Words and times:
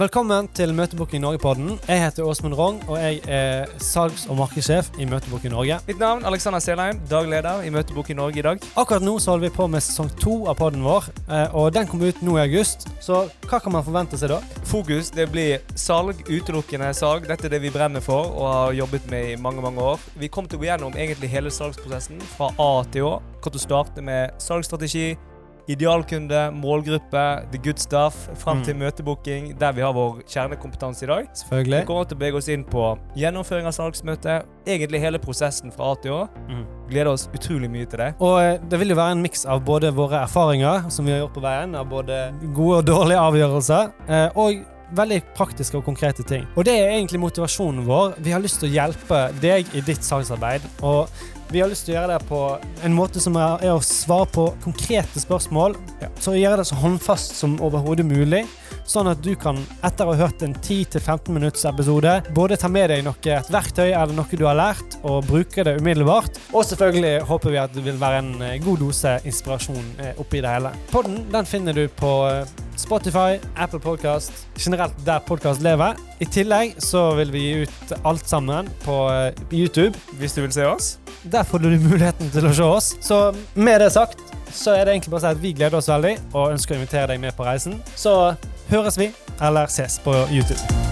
Velkommen 0.00 0.46
til 0.56 0.70
Møtebooking 0.72 1.20
Norge-podden. 1.20 1.74
Jeg 1.84 2.00
heter 2.00 2.24
Åsmund 2.24 2.54
Rong, 2.56 2.78
og 2.88 2.96
jeg 2.96 3.18
er 3.28 3.66
salgs- 3.76 4.24
og 4.24 4.38
markedssjef 4.38 4.86
i 4.96 5.04
Møtebooking 5.04 5.52
Norge. 5.52 5.76
Mitt 5.84 5.98
navn 6.00 6.24
Alexander 6.24 6.62
Selheim, 6.64 7.00
dagleder 7.10 7.60
i 7.60 7.68
Møtebooking 7.68 8.16
Norge 8.16 8.38
i 8.40 8.42
dag. 8.46 8.62
Akkurat 8.72 9.04
nå 9.04 9.18
så 9.20 9.34
holder 9.34 9.50
vi 9.50 9.56
på 9.56 9.66
med 9.68 9.84
sesong 9.84 10.08
to 10.16 10.46
av 10.48 10.56
podden 10.56 10.80
vår, 10.80 11.10
eh, 11.28 11.52
og 11.52 11.74
den 11.76 11.90
kommer 11.90 12.08
ut 12.08 12.22
nå 12.24 12.38
i 12.38 12.40
august. 12.40 12.88
Så 13.04 13.18
hva 13.44 13.60
kan 13.60 13.74
man 13.76 13.84
forvente 13.84 14.16
seg 14.16 14.32
da? 14.32 14.38
Fokus 14.64 15.10
det 15.12 15.26
blir 15.28 15.60
salg, 15.76 16.24
utelukkende 16.24 16.88
salg. 16.96 17.28
Dette 17.28 17.50
er 17.50 17.52
det 17.52 17.60
vi 17.60 17.74
brenner 17.76 18.00
for 18.00 18.32
og 18.32 18.48
har 18.48 18.72
jobbet 18.72 19.10
med 19.10 19.34
i 19.34 19.36
mange 19.36 19.60
mange 19.60 19.90
år. 19.92 20.00
Vi 20.16 20.32
kom 20.32 20.48
til 20.48 20.56
å 20.56 20.62
gå 20.62 20.70
gjennom 20.70 20.96
egentlig 20.96 21.28
hele 21.28 21.52
salgsprosessen 21.52 22.24
fra 22.38 22.48
A 22.56 22.70
til 22.88 23.10
Å. 23.10 23.12
Hvordan 23.42 23.58
til 23.60 23.66
starte 23.68 24.00
med 24.08 24.40
salgsstrategi, 24.40 25.18
idealkunde, 25.68 26.50
målgruppe, 26.54 27.22
the 27.52 27.58
good 27.58 27.78
stuff, 27.78 28.28
fram 28.34 28.56
Mm. 28.58 28.64
til 28.64 28.74
møtebooking, 28.76 29.60
der 29.60 29.72
vi 29.72 29.80
har 29.80 29.92
vår 29.92 30.22
kjernekompetanse 30.28 31.02
i 31.04 31.06
dag. 31.06 31.26
Selvfølgelig. 31.34 31.80
Vi 31.80 31.86
kommer 31.86 32.04
til 32.04 32.16
å 32.16 32.18
bevege 32.20 32.36
oss 32.36 32.48
inn 32.48 32.64
på 32.64 32.98
gjennomføring 33.16 33.66
av 33.66 33.72
salgsmøte, 33.72 34.42
egentlig 34.66 35.00
hele 35.00 35.18
prosessen 35.18 35.72
fra 35.72 35.92
A 35.92 35.94
til 36.02 36.12
Å. 36.12 36.28
Mhm. 36.48 36.64
Gleder 36.90 37.12
oss 37.12 37.28
utrolig 37.34 37.70
mye 37.70 37.86
til 37.86 37.98
det. 37.98 38.14
Og 38.20 38.40
eh, 38.42 38.58
det 38.68 38.78
vil 38.78 38.88
jo 38.88 38.94
være 38.96 39.12
en 39.12 39.22
miks 39.22 39.46
av 39.46 39.64
både 39.64 39.92
våre 39.94 40.22
erfaringer, 40.26 40.90
som 40.90 41.04
vi 41.06 41.12
har 41.12 41.20
gjort 41.26 41.34
på 41.34 41.40
veien, 41.42 41.74
av 41.74 41.86
både 41.88 42.32
gode 42.54 42.76
og 42.78 42.84
dårlige 42.86 43.18
avgjørelser, 43.18 43.92
eh, 44.08 44.28
og 44.36 44.64
veldig 44.96 45.20
praktiske 45.36 45.78
og 45.78 45.86
konkrete 45.86 46.24
ting. 46.26 46.46
Og 46.56 46.66
det 46.68 46.74
er 46.78 46.94
egentlig 46.96 47.22
motivasjonen 47.22 47.86
vår. 47.88 48.18
Vi 48.22 48.34
har 48.34 48.42
lyst 48.42 48.60
til 48.62 48.70
å 48.70 48.74
hjelpe 48.76 49.22
deg 49.42 49.70
i 49.76 49.84
ditt 49.84 50.04
sangsarbeid. 50.06 50.64
Og 50.82 51.10
vi 51.52 51.60
har 51.60 51.68
lyst 51.68 51.84
til 51.84 51.92
å 51.92 51.98
gjøre 51.98 52.14
det 52.14 52.28
på 52.30 52.40
en 52.86 52.94
måte 52.96 53.20
som 53.20 53.36
er, 53.36 53.60
er 53.60 53.74
å 53.76 53.84
svare 53.84 54.24
på 54.32 54.46
konkrete 54.64 55.20
spørsmål. 55.20 55.76
Ja. 56.00 56.08
Så 56.22 56.32
gjøre 56.38 56.62
det 56.62 56.70
så 56.70 56.78
håndfast 56.80 57.36
som 57.36 57.58
overhodet 57.60 58.06
mulig. 58.08 58.46
Sånn 58.88 59.10
at 59.10 59.20
du 59.22 59.34
kan, 59.38 59.60
etter 59.84 60.08
å 60.08 60.14
ha 60.14 60.24
hørt 60.24 60.42
en 60.42 60.54
10-15 60.56 61.28
minutts 61.36 61.66
episode, 61.68 62.14
både 62.34 62.58
ta 62.58 62.70
med 62.72 62.88
deg 62.90 63.04
noe, 63.06 63.20
et 63.28 63.52
verktøy 63.52 63.90
eller 63.90 64.16
noe 64.16 64.40
du 64.40 64.46
har 64.48 64.58
lært, 64.58 64.96
og 65.04 65.28
bruke 65.28 65.64
det 65.68 65.76
umiddelbart. 65.78 66.40
Og 66.50 66.64
selvfølgelig 66.66 67.28
håper 67.28 67.54
vi 67.54 67.60
at 67.62 67.76
det 67.76 67.84
vil 67.84 68.00
være 68.00 68.24
en 68.24 68.32
eh, 68.48 68.58
god 68.64 68.82
dose 68.82 69.18
inspirasjon 69.28 69.94
eh, 70.02 70.18
oppi 70.24 70.42
det 70.42 70.56
hele. 70.56 70.72
Podden 70.90 71.20
den 71.36 71.48
finner 71.52 71.76
du 71.76 71.84
på 72.00 72.16
eh, 72.32 72.61
Spotify, 72.76 73.38
Apple 73.56 73.80
Podcast, 73.80 74.32
generelt 74.58 74.94
der 75.06 75.18
podkast 75.26 75.62
lever. 75.62 75.96
I 76.20 76.26
tillegg 76.26 76.76
så 76.82 77.10
vil 77.18 77.32
vi 77.32 77.42
gi 77.44 77.64
ut 77.64 77.94
alt 78.04 78.28
sammen 78.28 78.70
på 78.84 78.98
eh, 79.12 79.42
YouTube. 79.52 79.98
Hvis 80.20 80.36
du 80.36 80.42
vil 80.42 80.52
se 80.52 80.66
oss. 80.66 80.96
Der 81.22 81.42
får 81.46 81.62
du 81.62 81.68
muligheten 81.78 82.30
til 82.34 82.46
å 82.48 82.54
se 82.56 82.68
oss. 82.78 82.94
Så 83.00 83.24
med 83.54 83.80
det 83.80 83.92
sagt, 83.94 84.22
så 84.52 84.76
er 84.76 84.84
det 84.84 84.96
egentlig 84.96 85.12
bare 85.14 85.22
å 85.22 85.26
si 85.26 85.34
at 85.36 85.42
vi 85.42 85.54
gleder 85.56 85.78
oss 85.80 85.90
veldig 85.92 86.16
og 86.32 86.54
ønsker 86.54 86.76
å 86.76 86.80
invitere 86.80 87.12
deg 87.14 87.22
med 87.22 87.36
på 87.36 87.46
reisen. 87.48 87.78
Så 87.96 88.34
høres 88.72 88.98
vi, 89.00 89.12
eller 89.40 89.70
ses 89.72 90.00
på 90.02 90.16
YouTube. 90.30 90.91